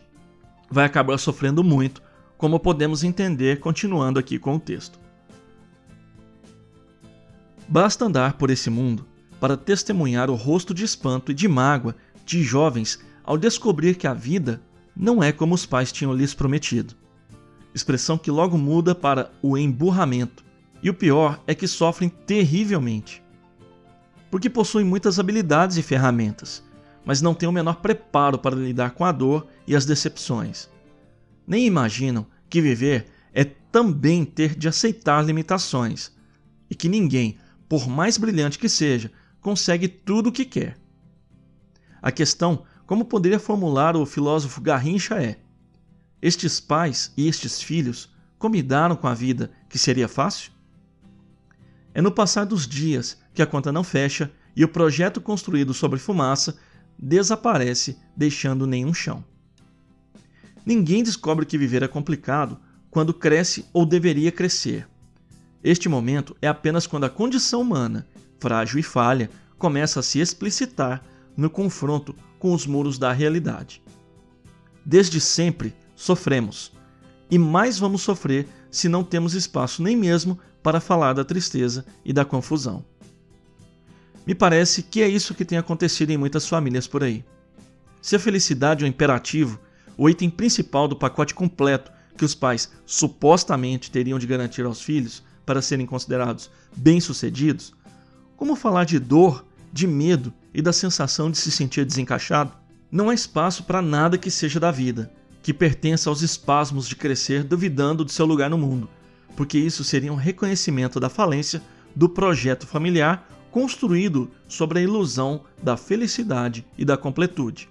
vai 0.70 0.86
acabar 0.86 1.18
sofrendo 1.18 1.64
muito, 1.64 2.02
como 2.38 2.60
podemos 2.60 3.04
entender 3.04 3.60
continuando 3.60 4.20
aqui 4.20 4.38
com 4.38 4.56
o 4.56 4.60
texto. 4.60 5.00
Basta 7.68 8.06
andar 8.06 8.34
por 8.34 8.50
esse 8.50 8.70
mundo 8.70 9.06
para 9.40 9.58
testemunhar 9.58 10.30
o 10.30 10.36
rosto 10.36 10.74
de 10.74 10.84
espanto 10.84 11.32
e 11.32 11.36
de 11.36 11.48
mágoa 11.48 11.96
de 12.26 12.44
jovens 12.44 13.00
ao 13.24 13.38
descobrir 13.38 13.96
que 13.96 14.08
a 14.08 14.14
vida 14.14 14.62
não 14.96 15.24
é 15.24 15.32
como 15.32 15.56
os 15.56 15.66
pais 15.66 15.92
tinham 15.92 16.14
lhes 16.14 16.34
prometido. 16.34 16.96
Expressão 17.74 18.18
que 18.18 18.30
logo 18.30 18.58
muda 18.58 18.94
para 18.94 19.32
o 19.42 19.58
emburramento, 19.58 20.44
e 20.82 20.90
o 20.90 20.94
pior 20.94 21.42
é 21.48 21.56
que 21.56 21.68
sofrem 21.68 22.10
terrivelmente. 22.10 23.24
Porque 24.30 24.50
possuem 24.50 24.86
muitas 24.86 25.18
habilidades 25.18 25.78
e 25.78 25.82
ferramentas, 25.82 26.64
mas 27.06 27.22
não 27.22 27.34
têm 27.34 27.48
o 27.48 27.54
menor 27.54 27.78
preparo 27.78 28.38
para 28.38 28.56
lidar 28.56 28.92
com 28.92 29.06
a 29.06 29.12
dor 29.12 29.48
e 29.66 29.76
as 29.76 29.86
decepções. 29.86 30.70
Nem 31.48 31.66
imaginam 31.66 32.28
que 32.50 32.62
viver 32.62 33.08
é 33.34 33.44
também 33.44 34.24
ter 34.24 34.56
de 34.56 34.68
aceitar 34.68 35.26
limitações, 35.26 36.12
e 36.70 36.76
que 36.76 36.90
ninguém, 36.90 37.38
por 37.68 37.88
mais 37.88 38.18
brilhante 38.18 38.60
que 38.60 38.70
seja, 38.70 39.12
consegue 39.42 39.88
tudo 39.88 40.30
o 40.30 40.32
que 40.32 40.46
quer. 40.46 40.78
A 42.02 42.12
questão, 42.12 42.64
como 42.94 43.06
poderia 43.06 43.40
formular 43.40 43.96
o 43.96 44.06
filósofo 44.06 44.62
Garrincha, 44.62 45.16
é: 45.16 45.40
estes 46.22 46.60
pais 46.60 47.12
e 47.18 47.28
estes 47.28 47.60
filhos 47.60 48.14
combinaram 48.38 48.96
com 48.96 49.08
a 49.08 49.16
vida 49.16 49.50
que 49.68 49.80
seria 49.80 50.08
fácil? 50.08 50.52
É 51.92 52.04
no 52.04 52.12
passar 52.12 52.46
dos 52.46 52.68
dias 52.68 53.18
que 53.34 53.42
a 53.42 53.48
conta 53.48 53.72
não 53.72 53.84
fecha 53.84 54.32
e 54.56 54.64
o 54.64 54.68
projeto 54.68 55.20
construído 55.20 55.74
sobre 55.74 55.98
fumaça 55.98 56.56
desaparece, 56.96 57.98
deixando 58.16 58.68
nenhum 58.68 58.94
chão. 58.94 59.26
Ninguém 60.64 61.02
descobre 61.02 61.48
que 61.48 61.58
viver 61.58 61.82
é 61.82 61.88
complicado 61.88 62.60
quando 62.92 63.12
cresce 63.12 63.66
ou 63.74 63.88
deveria 63.88 64.32
crescer. 64.32 64.88
Este 65.64 65.90
momento 65.90 66.38
é 66.44 66.48
apenas 66.48 66.86
quando 66.86 67.06
a 67.06 67.10
condição 67.10 67.62
humana, 67.62 68.08
frágil 68.38 68.80
e 68.80 68.84
falha, 68.84 69.32
começa 69.58 70.00
a 70.00 70.04
se 70.04 70.20
explicitar 70.20 71.04
no 71.36 71.50
confronto 71.50 72.16
com 72.40 72.54
os 72.54 72.66
muros 72.66 72.98
da 72.98 73.12
realidade. 73.12 73.82
Desde 74.86 75.20
sempre 75.20 75.74
sofremos, 75.96 76.72
e 77.30 77.38
mais 77.38 77.80
vamos 77.80 78.02
sofrer 78.02 78.48
se 78.70 78.90
não 78.90 79.04
temos 79.04 79.34
espaço 79.34 79.82
nem 79.82 79.96
mesmo 79.96 80.38
para 80.62 80.80
falar 80.80 81.14
da 81.14 81.24
tristeza 81.24 81.86
e 82.04 82.12
da 82.14 82.26
confusão. 82.26 82.86
Me 84.26 84.34
parece 84.34 84.84
que 84.84 85.02
é 85.02 85.08
isso 85.08 85.34
que 85.34 85.46
tem 85.46 85.58
acontecido 85.58 86.12
em 86.12 86.18
muitas 86.18 86.48
famílias 86.48 86.88
por 86.88 87.04
aí. 87.04 87.26
Se 88.02 88.16
a 88.16 88.20
felicidade 88.20 88.84
é 88.84 88.88
o 88.88 88.90
imperativo, 88.90 89.60
o 89.98 90.10
item 90.10 90.30
principal 90.30 90.88
do 90.88 90.96
pacote 90.96 91.34
completo 91.34 91.92
que 92.18 92.26
os 92.26 92.36
pais 92.36 92.72
supostamente 92.86 93.92
teriam 93.92 94.20
de 94.20 94.28
garantir 94.28 94.66
aos 94.66 94.82
filhos 94.82 95.24
para 95.46 95.62
serem 95.62 95.86
considerados 95.86 96.50
bem-sucedidos, 96.76 97.74
como 98.38 98.56
falar 98.56 98.86
de 98.86 99.00
dor, 99.00 99.46
de 99.74 99.88
medo 99.88 100.32
e 100.54 100.62
da 100.62 100.72
sensação 100.72 101.32
de 101.32 101.38
se 101.40 101.52
sentir 101.52 101.84
desencaixado? 101.84 102.54
Não 102.92 103.10
há 103.10 103.14
espaço 103.14 103.64
para 103.64 103.82
nada 103.82 104.20
que 104.20 104.30
seja 104.30 104.60
da 104.60 104.70
vida, 104.70 105.12
que 105.42 105.52
pertença 105.52 106.12
aos 106.12 106.22
espasmos 106.22 106.88
de 106.88 106.96
crescer 106.96 107.44
duvidando 107.44 108.06
do 108.06 108.12
seu 108.12 108.28
lugar 108.28 108.52
no 108.52 108.58
mundo, 108.58 108.88
porque 109.36 109.58
isso 109.58 109.84
seria 109.84 110.14
um 110.14 110.16
reconhecimento 110.16 111.00
da 111.00 111.10
falência 111.10 111.60
do 111.96 112.08
projeto 112.08 112.68
familiar 112.68 113.28
construído 113.50 114.30
sobre 114.48 114.80
a 114.80 114.82
ilusão 114.84 115.42
da 115.62 115.76
felicidade 115.76 116.66
e 116.78 116.86
da 116.86 116.96
completude. 116.96 117.68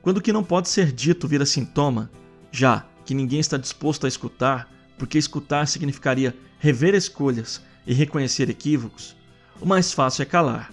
Quando 0.00 0.18
o 0.18 0.22
que 0.22 0.32
não 0.32 0.42
pode 0.42 0.70
ser 0.70 0.90
dito 0.90 1.28
vira 1.28 1.44
sintoma, 1.44 2.10
já 2.50 2.86
que 3.04 3.14
ninguém 3.14 3.40
está 3.40 3.58
disposto 3.58 4.06
a 4.06 4.08
escutar, 4.08 4.72
porque 4.98 5.18
escutar 5.18 5.66
significaria 5.68 6.34
rever 6.58 6.94
escolhas 6.94 7.62
e 7.86 7.92
reconhecer 7.92 8.48
equívocos, 8.48 9.16
o 9.60 9.66
mais 9.66 9.92
fácil 9.92 10.22
é 10.22 10.24
calar. 10.26 10.72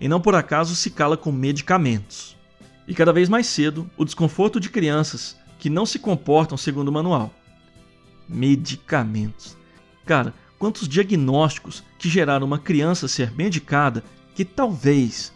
E 0.00 0.08
não 0.08 0.20
por 0.20 0.34
acaso 0.34 0.74
se 0.74 0.90
cala 0.90 1.16
com 1.16 1.32
medicamentos. 1.32 2.36
E 2.86 2.94
cada 2.94 3.12
vez 3.12 3.28
mais 3.28 3.46
cedo, 3.46 3.90
o 3.96 4.04
desconforto 4.04 4.60
de 4.60 4.68
crianças 4.68 5.36
que 5.58 5.70
não 5.70 5.86
se 5.86 5.98
comportam 5.98 6.58
segundo 6.58 6.88
o 6.88 6.92
manual. 6.92 7.32
Medicamentos. 8.28 9.56
Cara, 10.04 10.34
quantos 10.58 10.88
diagnósticos 10.88 11.82
que 11.98 12.08
geraram 12.08 12.46
uma 12.46 12.58
criança 12.58 13.08
ser 13.08 13.32
medicada 13.32 14.04
que 14.34 14.44
talvez, 14.44 15.32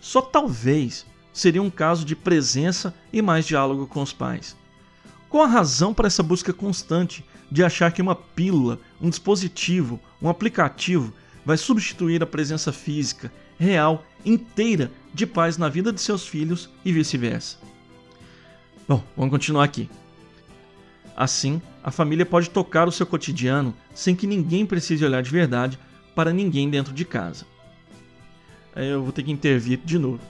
só 0.00 0.20
talvez, 0.20 1.06
seria 1.32 1.62
um 1.62 1.70
caso 1.70 2.04
de 2.04 2.16
presença 2.16 2.94
e 3.12 3.22
mais 3.22 3.46
diálogo 3.46 3.86
com 3.86 4.02
os 4.02 4.12
pais. 4.12 4.56
Qual 5.28 5.44
a 5.44 5.48
razão 5.48 5.94
para 5.94 6.08
essa 6.08 6.22
busca 6.22 6.52
constante 6.52 7.24
de 7.50 7.64
achar 7.64 7.92
que 7.92 8.02
uma 8.02 8.14
pílula, 8.14 8.78
um 9.00 9.08
dispositivo, 9.08 10.00
um 10.20 10.28
aplicativo 10.28 11.12
vai 11.44 11.56
substituir 11.56 12.22
a 12.22 12.26
presença 12.26 12.72
física, 12.72 13.32
real, 13.58 14.04
inteira 14.24 14.90
de 15.12 15.26
pais 15.26 15.56
na 15.56 15.68
vida 15.68 15.92
de 15.92 16.00
seus 16.00 16.26
filhos 16.26 16.70
e 16.84 16.92
vice-versa? 16.92 17.58
Bom, 18.88 19.02
vamos 19.16 19.30
continuar 19.30 19.64
aqui. 19.64 19.88
Assim, 21.16 21.60
a 21.82 21.90
família 21.90 22.24
pode 22.24 22.50
tocar 22.50 22.88
o 22.88 22.92
seu 22.92 23.06
cotidiano 23.06 23.74
sem 23.94 24.16
que 24.16 24.26
ninguém 24.26 24.64
precise 24.64 25.04
olhar 25.04 25.22
de 25.22 25.30
verdade 25.30 25.78
para 26.14 26.32
ninguém 26.32 26.68
dentro 26.68 26.92
de 26.92 27.04
casa. 27.04 27.46
Eu 28.74 29.02
vou 29.02 29.12
ter 29.12 29.22
que 29.22 29.32
intervir 29.32 29.80
de 29.84 29.98
novo. 29.98 30.20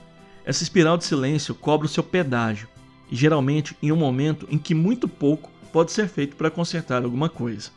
Essa 0.43 0.63
espiral 0.63 0.97
de 0.97 1.05
silêncio 1.05 1.53
cobra 1.53 1.85
o 1.85 1.89
seu 1.89 2.03
pedágio, 2.03 2.67
e 3.09 3.15
geralmente 3.15 3.75
em 3.81 3.91
um 3.91 3.95
momento 3.95 4.47
em 4.49 4.57
que 4.57 4.73
muito 4.73 5.07
pouco 5.07 5.51
pode 5.71 5.91
ser 5.91 6.07
feito 6.07 6.35
para 6.35 6.49
consertar 6.49 7.03
alguma 7.03 7.29
coisa. 7.29 7.69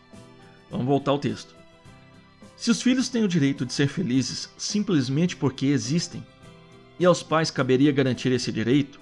Vamos 0.71 0.87
voltar 0.87 1.11
ao 1.11 1.19
texto. 1.19 1.55
Se 2.57 2.71
os 2.71 2.81
filhos 2.81 3.09
têm 3.09 3.25
o 3.25 3.29
direito 3.29 3.67
de 3.67 3.73
ser 3.73 3.89
felizes 3.89 4.49
simplesmente 4.57 5.37
porque 5.37 5.67
existem, 5.67 6.25
e 6.99 7.05
aos 7.05 7.23
pais 7.23 7.51
caberia 7.51 7.93
garantir 7.93 8.31
esse 8.33 8.53
direito, 8.53 9.01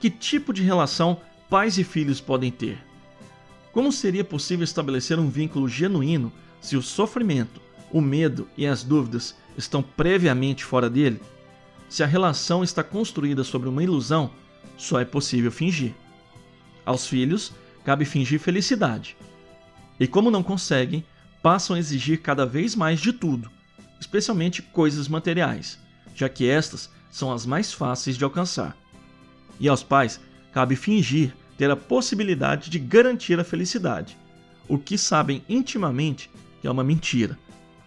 que 0.00 0.08
tipo 0.08 0.52
de 0.52 0.62
relação 0.62 1.20
pais 1.48 1.76
e 1.78 1.84
filhos 1.84 2.20
podem 2.20 2.50
ter? 2.50 2.78
Como 3.72 3.92
seria 3.92 4.24
possível 4.24 4.64
estabelecer 4.64 5.18
um 5.18 5.28
vínculo 5.28 5.68
genuíno 5.68 6.32
se 6.60 6.76
o 6.76 6.82
sofrimento, 6.82 7.60
o 7.92 8.00
medo 8.00 8.48
e 8.56 8.66
as 8.66 8.82
dúvidas 8.82 9.36
estão 9.56 9.82
previamente 9.82 10.64
fora 10.64 10.88
dele? 10.88 11.20
Se 11.88 12.02
a 12.02 12.06
relação 12.06 12.64
está 12.64 12.82
construída 12.82 13.44
sobre 13.44 13.68
uma 13.68 13.82
ilusão, 13.82 14.30
só 14.76 15.00
é 15.00 15.04
possível 15.04 15.52
fingir. 15.52 15.92
Aos 16.84 17.06
filhos, 17.06 17.52
cabe 17.84 18.04
fingir 18.04 18.40
felicidade. 18.40 19.16
E 20.00 20.06
como 20.06 20.30
não 20.30 20.42
conseguem, 20.42 21.04
passam 21.44 21.76
a 21.76 21.78
exigir 21.78 22.22
cada 22.22 22.46
vez 22.46 22.74
mais 22.74 22.98
de 23.00 23.12
tudo, 23.12 23.50
especialmente 24.00 24.62
coisas 24.62 25.08
materiais, 25.08 25.78
já 26.14 26.26
que 26.26 26.48
estas 26.48 26.90
são 27.10 27.30
as 27.30 27.44
mais 27.44 27.70
fáceis 27.70 28.16
de 28.16 28.24
alcançar. 28.24 28.74
E 29.60 29.68
aos 29.68 29.82
pais, 29.82 30.18
cabe 30.54 30.74
fingir 30.74 31.36
ter 31.58 31.70
a 31.70 31.76
possibilidade 31.76 32.70
de 32.70 32.78
garantir 32.78 33.38
a 33.38 33.44
felicidade, 33.44 34.16
o 34.66 34.78
que 34.78 34.96
sabem 34.96 35.44
intimamente 35.46 36.30
que 36.62 36.66
é 36.66 36.70
uma 36.70 36.82
mentira, 36.82 37.38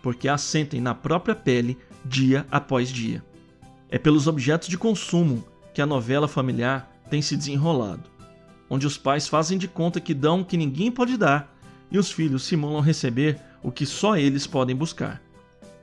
porque 0.03 0.27
a 0.27 0.37
sentem 0.37 0.79
na 0.79 0.93
própria 0.93 1.33
pele 1.33 1.75
dia 2.05 2.45
após 2.51 2.89
dia. 2.89 3.25
É 3.89 3.97
pelos 3.97 4.27
objetos 4.27 4.67
de 4.67 4.77
consumo 4.77 5.43
que 5.73 5.81
a 5.81 5.87
novela 5.87 6.27
familiar 6.27 6.95
tem 7.09 7.23
se 7.23 7.35
desenrolado, 7.35 8.07
onde 8.69 8.85
os 8.85 8.99
pais 8.99 9.27
fazem 9.27 9.57
de 9.57 9.67
conta 9.67 9.99
que 9.99 10.13
dão 10.13 10.41
o 10.41 10.45
que 10.45 10.57
ninguém 10.57 10.91
pode 10.91 11.17
dar 11.17 11.57
e 11.91 11.97
os 11.97 12.11
filhos 12.11 12.43
simulam 12.43 12.81
receber 12.81 13.46
o 13.61 13.71
que 13.71 13.85
só 13.85 14.17
eles 14.17 14.47
podem 14.47 14.75
buscar. 14.75 15.21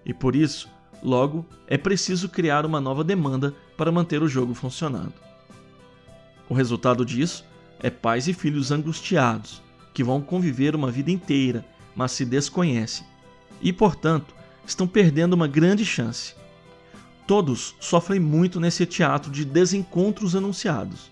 E 0.05 0.13
por 0.13 0.37
isso, 0.37 0.69
logo, 1.03 1.47
é 1.67 1.77
preciso 1.77 2.29
criar 2.29 2.65
uma 2.67 2.81
nova 2.81 3.03
demanda 3.03 3.55
para 3.77 3.93
manter 3.93 4.23
o 4.23 4.29
jogo 4.29 4.55
funcionando. 4.55 5.15
O 6.49 6.55
resultado 6.55 7.05
disso 7.05 7.45
é 7.81 7.91
pais 7.91 8.29
e 8.29 8.35
filhos 8.35 8.71
angustiados, 8.71 9.63
que 9.93 10.05
vão 10.05 10.21
conviver 10.21 10.75
uma 10.75 10.91
vida 10.91 11.11
inteira, 11.11 11.65
mas 11.95 12.13
se 12.13 12.25
desconhecem 12.25 13.07
e, 13.61 13.73
portanto, 13.73 14.35
estão 14.67 14.87
perdendo 14.87 15.35
uma 15.35 15.49
grande 15.49 15.85
chance. 15.85 16.35
Todos 17.27 17.75
sofrem 17.81 18.21
muito 18.21 18.61
nesse 18.61 18.85
teatro 18.85 19.31
de 19.31 19.45
desencontros 19.45 20.37
anunciados. 20.37 21.11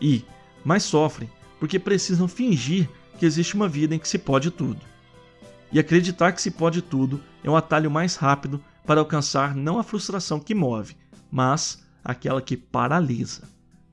E, 0.00 0.24
mais 0.64 0.82
sofrem 0.82 1.30
porque 1.60 1.78
precisam 1.78 2.26
fingir 2.26 2.88
que 3.18 3.26
existe 3.26 3.54
uma 3.54 3.68
vida 3.68 3.94
em 3.94 3.98
que 3.98 4.08
se 4.08 4.18
pode 4.18 4.50
tudo. 4.50 4.80
E 5.74 5.78
acreditar 5.80 6.30
que 6.30 6.40
se 6.40 6.52
pode 6.52 6.80
tudo 6.80 7.20
é 7.42 7.50
um 7.50 7.56
atalho 7.56 7.90
mais 7.90 8.14
rápido 8.14 8.62
para 8.86 9.00
alcançar 9.00 9.56
não 9.56 9.76
a 9.76 9.82
frustração 9.82 10.38
que 10.38 10.54
move, 10.54 10.96
mas 11.28 11.84
aquela 12.04 12.40
que 12.40 12.56
paralisa. 12.56 13.42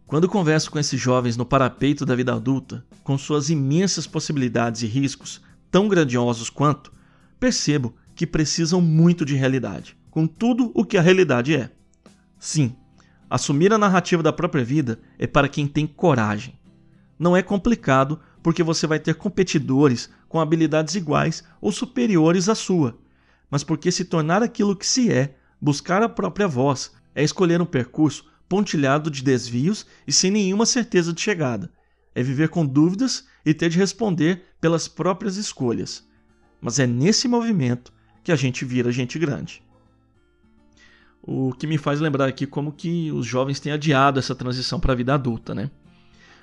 Quando 0.06 0.30
converso 0.30 0.70
com 0.70 0.78
esses 0.78 1.02
jovens 1.02 1.36
no 1.36 1.44
parapeito 1.44 2.06
da 2.06 2.16
vida 2.16 2.36
adulta, 2.36 2.86
com 3.04 3.18
suas 3.18 3.50
imensas 3.50 4.06
possibilidades 4.06 4.84
e 4.84 4.86
riscos, 4.86 5.42
tão 5.72 5.88
grandiosos 5.88 6.52
quanto, 6.52 6.94
percebo 7.40 7.96
que 8.14 8.28
precisam 8.28 8.80
muito 8.80 9.26
de 9.26 9.34
realidade, 9.34 9.98
com 10.12 10.28
tudo 10.28 10.72
o 10.76 10.86
que 10.86 10.98
a 10.98 11.02
realidade 11.02 11.56
é. 11.56 11.72
Sim, 12.38 12.76
assumir 13.28 13.74
a 13.74 13.80
narrativa 13.80 14.22
da 14.22 14.32
própria 14.32 14.64
vida 14.64 15.00
é 15.18 15.26
para 15.26 15.50
quem 15.50 15.66
tem 15.66 15.88
coragem. 15.88 16.54
Não 17.18 17.36
é 17.36 17.42
complicado 17.42 18.20
porque 18.42 18.64
você 18.64 18.88
vai 18.88 19.00
ter 19.00 19.16
competidores 19.16 20.10
com 20.28 20.40
habilidades 20.40 20.96
iguais 20.96 21.44
ou 21.60 21.72
superiores 21.72 22.50
à 22.50 22.56
sua, 22.56 22.98
mas 23.50 23.64
porque 23.64 23.92
se 23.92 24.06
tornar 24.06 24.42
aquilo 24.42 24.76
que 24.76 24.88
se 24.88 25.12
é, 25.12 25.36
buscar 25.62 26.02
a 26.02 26.10
própria 26.10 26.48
voz, 26.48 26.92
é 27.14 27.24
escolher 27.24 27.62
um 27.62 27.66
percurso 27.66 28.26
pontilhado 28.48 29.12
de 29.12 29.24
desvios 29.24 29.86
e 30.08 30.12
sem 30.12 30.32
nenhuma 30.32 30.66
certeza 30.66 31.14
de 31.14 31.22
chegada. 31.22 31.72
É 32.14 32.22
viver 32.24 32.50
com 32.50 32.66
dúvidas 32.66 33.26
e 33.46 33.54
ter 33.54 33.70
de 33.70 33.78
responder 33.78 34.44
pelas 34.60 34.88
próprias 34.88 35.38
escolhas. 35.38 36.06
Mas 36.60 36.80
é 36.80 36.86
nesse 36.86 37.28
movimento 37.28 37.94
que 38.24 38.32
a 38.32 38.36
gente 38.36 38.66
vira 38.66 38.92
gente 38.92 39.18
grande. 39.18 39.64
O 41.22 41.54
que 41.54 41.68
me 41.68 41.78
faz 41.78 42.00
lembrar 42.00 42.28
aqui 42.28 42.46
como 42.46 42.72
que 42.72 43.12
os 43.12 43.26
jovens 43.26 43.60
têm 43.60 43.72
adiado 43.72 44.20
essa 44.20 44.36
transição 44.36 44.80
para 44.80 44.94
a 44.94 44.96
vida 44.96 45.14
adulta, 45.14 45.54
né? 45.54 45.70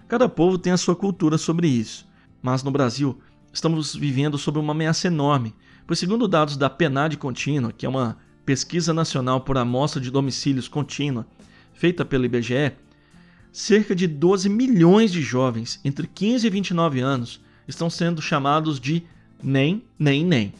Cada 0.08 0.26
povo 0.26 0.56
tem 0.56 0.72
a 0.72 0.78
sua 0.78 0.96
cultura 0.96 1.36
sobre 1.36 1.68
isso, 1.68 2.08
mas 2.40 2.62
no 2.62 2.70
Brasil 2.70 3.20
estamos 3.52 3.94
vivendo 3.94 4.38
sob 4.38 4.58
uma 4.58 4.72
ameaça 4.72 5.06
enorme, 5.06 5.54
pois 5.86 5.98
segundo 5.98 6.26
dados 6.26 6.56
da 6.56 6.70
PNAD 6.70 7.18
contínua, 7.18 7.72
que 7.72 7.84
é 7.84 7.88
uma 7.88 8.16
pesquisa 8.46 8.94
nacional 8.94 9.42
por 9.42 9.58
amostra 9.58 10.00
de 10.00 10.10
domicílios 10.10 10.66
contínua 10.66 11.26
feita 11.74 12.06
pelo 12.06 12.24
IBGE, 12.24 12.72
cerca 13.52 13.94
de 13.94 14.06
12 14.06 14.48
milhões 14.48 15.12
de 15.12 15.20
jovens 15.20 15.78
entre 15.84 16.06
15 16.06 16.46
e 16.46 16.50
29 16.50 17.00
anos 17.00 17.40
estão 17.68 17.90
sendo 17.90 18.22
chamados 18.22 18.80
de 18.80 19.02
nem, 19.42 19.84
nem, 19.98 20.24
nem. 20.24 20.54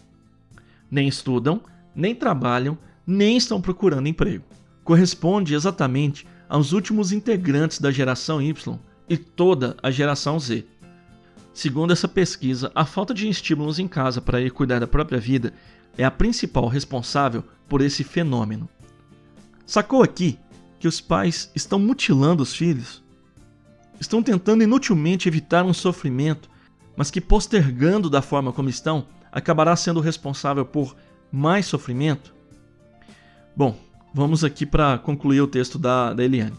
Nem 0.91 1.09
estudam, 1.09 1.63
nem 1.95 2.15
trabalham, 2.15 2.77
nem 3.07 3.39
estão 3.39 3.63
procurando 3.63 4.09
emprego. 4.09 4.45
Corresponde 4.85 5.55
exatamente 5.55 6.27
aos 6.51 6.73
últimos 6.73 7.13
integrantes 7.13 7.81
da 7.81 7.91
geração 7.91 8.43
Y 8.43 8.79
e 9.09 9.17
toda 9.17 9.77
a 9.83 9.91
geração 9.91 10.39
Z. 10.39 10.67
Segundo 11.53 11.93
essa 11.93 12.07
pesquisa, 12.07 12.71
a 12.75 12.85
falta 12.85 13.13
de 13.13 13.29
estímulos 13.29 13.79
em 13.79 13.89
casa 13.89 14.21
para 14.21 14.41
ir 14.41 14.51
cuidar 14.51 14.79
da 14.79 14.87
própria 14.87 15.19
vida 15.19 15.53
é 15.97 16.05
a 16.05 16.11
principal 16.11 16.69
responsável 16.69 17.43
por 17.69 17.81
esse 17.81 18.05
fenômeno. 18.05 18.69
Sacou 19.67 20.03
aqui 20.03 20.39
que 20.79 20.87
os 20.87 21.01
pais 21.01 21.51
estão 21.55 21.79
mutilando 21.79 22.43
os 22.43 22.55
filhos? 22.55 23.03
Estão 24.01 24.23
tentando 24.23 24.63
inutilmente 24.63 25.29
evitar 25.29 25.65
um 25.65 25.75
sofrimento, 25.75 26.49
mas 26.97 27.11
que 27.11 27.21
postergando 27.21 28.09
da 28.09 28.23
forma 28.23 28.53
como 28.53 28.69
estão, 28.69 29.07
acabará 29.33 29.75
sendo 29.75 30.01
responsável 30.01 30.65
por 30.65 30.97
mais 31.33 31.67
sofrimento? 31.67 32.33
Bom, 33.57 33.77
vamos 34.15 34.45
aqui 34.45 34.65
para 34.65 34.99
concluir 34.99 35.41
o 35.41 35.49
texto 35.49 35.79
da, 35.79 36.15
da 36.15 36.25
Eliane. 36.25 36.57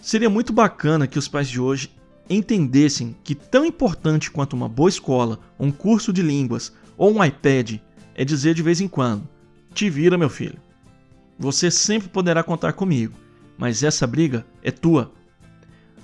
Seria 0.00 0.30
muito 0.30 0.52
bacana 0.52 1.06
que 1.06 1.18
os 1.18 1.28
pais 1.28 1.48
de 1.48 1.60
hoje 1.60 1.90
entendessem 2.28 3.16
que 3.22 3.34
tão 3.34 3.64
importante 3.64 4.30
quanto 4.30 4.54
uma 4.54 4.68
boa 4.68 4.88
escola, 4.88 5.38
um 5.58 5.70
curso 5.70 6.12
de 6.12 6.22
línguas 6.22 6.72
ou 6.96 7.12
um 7.12 7.22
iPad 7.22 7.78
é 8.14 8.24
dizer 8.24 8.54
de 8.54 8.62
vez 8.62 8.80
em 8.80 8.88
quando: 8.88 9.28
te 9.74 9.90
vira, 9.90 10.16
meu 10.16 10.30
filho. 10.30 10.58
Você 11.38 11.70
sempre 11.70 12.08
poderá 12.08 12.42
contar 12.42 12.72
comigo, 12.72 13.14
mas 13.58 13.82
essa 13.82 14.06
briga 14.06 14.46
é 14.62 14.70
tua. 14.70 15.12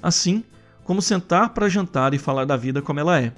Assim 0.02 0.44
como 0.84 1.02
sentar 1.02 1.50
para 1.50 1.68
jantar 1.68 2.14
e 2.14 2.18
falar 2.18 2.44
da 2.44 2.56
vida 2.56 2.80
como 2.80 3.00
ela 3.00 3.20
é. 3.20 3.32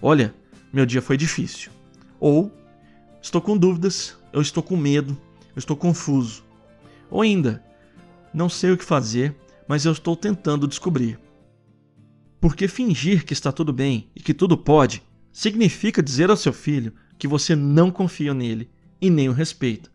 Olha, 0.00 0.34
meu 0.72 0.86
dia 0.86 1.02
foi 1.02 1.16
difícil. 1.16 1.70
Ou 2.18 2.52
estou 3.20 3.40
com 3.40 3.56
dúvidas, 3.56 4.16
eu 4.32 4.40
estou 4.40 4.62
com 4.62 4.76
medo, 4.76 5.16
eu 5.54 5.58
estou 5.58 5.76
confuso. 5.76 6.44
Ou 7.10 7.22
ainda, 7.22 7.62
não 8.32 8.48
sei 8.48 8.72
o 8.72 8.78
que 8.78 8.84
fazer, 8.84 9.36
mas 9.68 9.84
eu 9.84 9.92
estou 9.92 10.16
tentando 10.16 10.66
descobrir. 10.66 11.20
Porque 12.40 12.66
fingir 12.66 13.24
que 13.24 13.34
está 13.34 13.52
tudo 13.52 13.72
bem 13.72 14.10
e 14.16 14.20
que 14.20 14.32
tudo 14.32 14.56
pode 14.56 15.02
significa 15.30 16.02
dizer 16.02 16.30
ao 16.30 16.36
seu 16.36 16.52
filho 16.52 16.94
que 17.18 17.28
você 17.28 17.54
não 17.54 17.90
confia 17.90 18.32
nele 18.32 18.70
e 19.00 19.10
nem 19.10 19.28
o 19.28 19.32
respeita, 19.32 19.90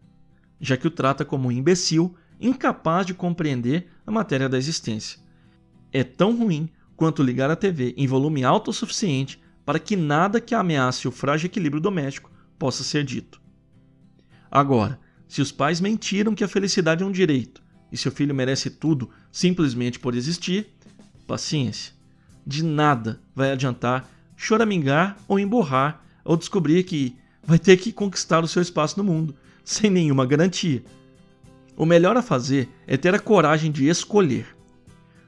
já 0.62 0.78
que 0.78 0.88
o 0.88 0.92
trata 0.92 1.26
como 1.26 1.48
um 1.48 1.52
imbecil 1.52 2.16
incapaz 2.40 3.06
de 3.06 3.14
compreender 3.14 3.88
a 4.06 4.12
matéria 4.12 4.48
da 4.48 4.58
existência. 4.58 5.20
É 5.92 6.04
tão 6.04 6.38
ruim 6.38 6.70
quanto 6.96 7.24
ligar 7.24 7.50
a 7.50 7.56
TV 7.56 7.94
em 7.98 8.06
volume 8.06 8.44
alto 8.44 8.70
o 8.70 8.74
suficiente 8.74 9.42
para 9.66 9.80
que 9.80 9.96
nada 9.96 10.42
que 10.42 10.54
ameace 10.54 11.08
o 11.08 11.12
frágil 11.12 11.48
equilíbrio 11.48 11.82
doméstico 11.82 12.30
possa 12.60 12.84
ser 12.84 13.04
dito. 13.04 13.42
Agora, 14.52 15.00
se 15.28 15.42
os 15.42 15.52
pais 15.52 15.82
mentiram 15.82 16.36
que 16.36 16.44
a 16.44 16.48
felicidade 16.48 17.02
é 17.02 17.06
um 17.06 17.12
direito 17.12 17.63
e 17.94 17.98
seu 17.98 18.12
filho 18.12 18.34
merece 18.34 18.72
tudo 18.72 19.12
simplesmente 19.32 20.00
por 20.00 20.16
existir, 20.16 20.68
paciência. 21.28 21.94
De 22.46 22.64
nada 22.64 23.22
vai 23.36 23.52
adiantar 23.52 24.10
choramingar 24.36 25.16
ou 25.28 25.40
emborrar 25.40 26.04
ou 26.26 26.36
descobrir 26.36 26.84
que 26.84 27.16
vai 27.46 27.60
ter 27.60 27.78
que 27.78 27.94
conquistar 27.94 28.44
o 28.44 28.48
seu 28.48 28.64
espaço 28.64 28.98
no 28.98 29.04
mundo, 29.04 29.36
sem 29.64 29.92
nenhuma 29.92 30.26
garantia. 30.26 30.84
O 31.78 31.86
melhor 31.86 32.18
a 32.18 32.24
fazer 32.24 32.68
é 32.88 32.98
ter 32.98 33.14
a 33.14 33.20
coragem 33.20 33.72
de 33.72 33.88
escolher. 33.88 34.48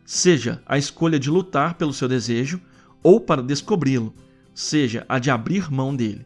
Seja 0.03 0.61
a 0.65 0.77
escolha 0.77 1.19
de 1.19 1.29
lutar 1.29 1.75
pelo 1.75 1.93
seu 1.93 2.07
desejo 2.07 2.59
ou 3.03 3.21
para 3.21 3.43
descobri-lo, 3.43 4.13
seja 4.55 5.05
a 5.07 5.19
de 5.19 5.29
abrir 5.29 5.71
mão 5.71 5.95
dele. 5.95 6.25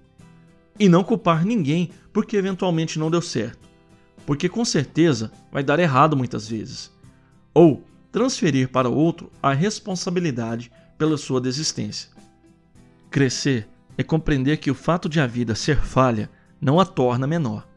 E 0.79 0.87
não 0.87 1.03
culpar 1.03 1.45
ninguém 1.45 1.89
porque 2.13 2.37
eventualmente 2.37 2.97
não 2.97 3.11
deu 3.11 3.21
certo, 3.21 3.68
porque 4.29 4.47
com 4.47 4.63
certeza 4.63 5.31
vai 5.51 5.63
dar 5.63 5.79
errado 5.79 6.15
muitas 6.15 6.47
vezes. 6.47 6.91
Ou 7.51 7.83
transferir 8.11 8.69
para 8.69 8.87
outro 8.87 9.31
a 9.41 9.53
responsabilidade 9.53 10.71
pela 10.99 11.17
sua 11.17 11.41
desistência. 11.41 12.11
Crescer 13.09 13.67
é 13.97 14.03
compreender 14.03 14.57
que 14.57 14.69
o 14.69 14.75
fato 14.75 15.09
de 15.09 15.19
a 15.19 15.25
vida 15.25 15.55
ser 15.55 15.79
falha 15.81 16.29
não 16.61 16.79
a 16.79 16.85
torna 16.85 17.25
menor. 17.25 17.67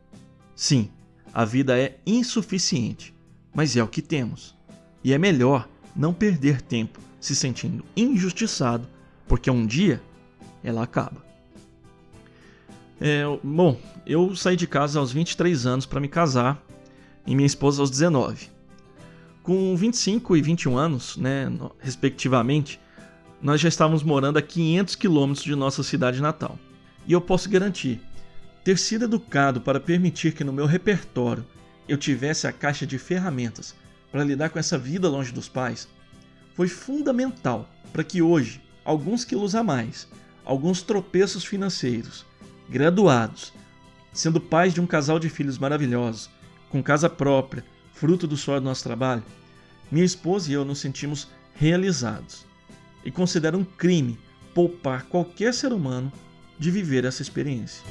Sim, 0.55 0.91
a 1.33 1.43
vida 1.43 1.79
é 1.79 1.99
insuficiente, 2.05 3.15
mas 3.55 3.75
é 3.75 3.83
o 3.83 3.89
que 3.89 4.03
temos. 4.03 4.55
E 5.03 5.15
é 5.15 5.17
melhor 5.17 5.67
não 5.97 6.13
perder 6.13 6.61
tempo 6.61 7.01
se 7.19 7.35
sentindo 7.35 7.83
injustiçado, 7.97 8.87
porque 9.27 9.51
um 9.51 9.65
dia 9.65 10.03
ela 10.63 10.83
acaba. 10.83 11.25
É, 13.05 13.25
bom, 13.43 13.77
eu 14.07 14.37
saí 14.37 14.55
de 14.55 14.65
casa 14.65 15.01
aos 15.01 15.11
23 15.11 15.67
anos 15.67 15.87
para 15.87 15.99
me 15.99 16.07
casar 16.07 16.65
e 17.27 17.35
minha 17.35 17.49
esposa 17.49 17.83
aos 17.83 17.91
19. 17.91 18.49
Com 19.43 19.75
25 19.75 20.37
e 20.37 20.41
21 20.41 20.79
anos, 20.79 21.17
né, 21.17 21.53
respectivamente, 21.81 22.79
nós 23.43 23.61
já 23.61 23.69
estávamos 23.69 24.05
morando 24.05 24.37
a 24.37 24.43
500 24.43 24.95
quilômetros 24.95 25.45
de 25.45 25.57
nossa 25.57 25.83
cidade 25.83 26.23
natal. 26.23 26.57
E 27.05 27.13
eu 27.13 27.21
posso 27.21 27.51
garantir, 27.51 28.01
ter 28.63 28.79
sido 28.79 29.07
educado 29.07 29.61
para 29.61 29.81
permitir 29.81 30.33
que 30.33 30.45
no 30.45 30.53
meu 30.53 30.65
repertório 30.65 31.45
eu 31.89 31.97
tivesse 31.97 32.47
a 32.47 32.53
caixa 32.53 32.87
de 32.87 32.99
ferramentas 32.99 33.75
para 34.13 34.23
lidar 34.23 34.51
com 34.51 34.61
essa 34.61 34.79
vida 34.79 35.09
longe 35.09 35.33
dos 35.33 35.49
pais, 35.49 35.89
foi 36.55 36.69
fundamental 36.69 37.69
para 37.93 38.05
que 38.05 38.23
hoje, 38.23 38.61
alguns 38.85 39.25
quilos 39.25 39.57
a 39.57 39.65
mais, 39.65 40.07
alguns 40.45 40.83
tropeços 40.83 41.45
financeiros, 41.45 42.25
graduados, 42.73 43.53
sendo 44.13 44.41
pais 44.41 44.75
de 44.75 44.81
um 44.81 44.87
casal 44.87 45.19
de 45.19 45.29
filhos 45.29 45.59
maravilhosos, 45.59 46.31
com 46.71 46.83
casa 46.83 47.09
própria, 47.09 47.65
fruto 47.93 48.27
do 48.27 48.37
suor 48.37 48.59
do 48.59 48.65
nosso 48.65 48.83
trabalho, 48.83 49.23
minha 49.91 50.05
esposa 50.05 50.51
e 50.51 50.55
eu 50.55 50.65
nos 50.65 50.81
sentimos 50.81 51.29
realizados 51.55 52.47
e 53.05 53.11
considero 53.11 53.59
um 53.59 53.65
crime 53.65 54.19
poupar 54.55 55.05
qualquer 55.05 55.53
ser 55.53 55.73
humano 55.73 56.11
de 56.59 56.71
viver 56.71 57.05
essa 57.05 57.23
experiência. 57.23 57.85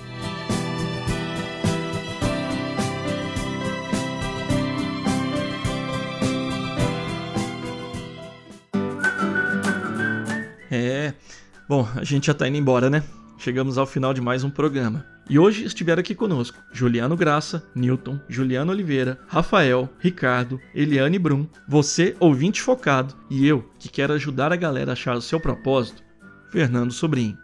Bom, 11.72 11.88
a 11.96 12.04
gente 12.04 12.28
já 12.28 12.34
tá 12.34 12.46
indo 12.50 12.58
embora, 12.58 12.90
né? 12.90 13.02
Chegamos 13.42 13.80
ao 13.80 13.88
final 13.88 14.14
de 14.14 14.22
mais 14.22 14.44
um 14.44 14.52
programa. 14.52 15.04
E 15.28 15.40
hoje 15.40 15.66
estiveram 15.66 16.00
aqui 16.00 16.14
conosco 16.14 16.60
Juliano 16.72 17.18
Graça, 17.18 17.66
Newton, 17.74 18.20
Juliano 18.30 18.72
Oliveira, 18.72 19.18
Rafael, 19.28 19.90
Ricardo, 19.98 20.60
Eliane 20.76 21.18
Brum, 21.18 21.48
você, 21.68 22.16
ouvinte 22.20 22.62
focado, 22.62 23.16
e 23.32 23.48
eu, 23.48 23.68
que 23.80 23.90
quero 23.90 24.14
ajudar 24.14 24.54
a 24.54 24.56
galera 24.56 24.92
a 24.92 24.94
achar 24.94 25.16
o 25.16 25.22
seu 25.24 25.40
propósito, 25.40 26.04
Fernando 26.52 26.92
Sobrinho. 26.92 27.36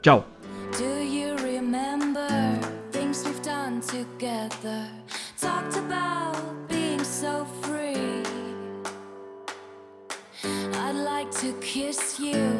Tchau! 0.00 0.26
To 11.40 11.52
kiss 11.60 12.20
you 12.20 12.51